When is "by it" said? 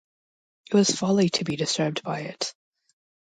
2.01-2.55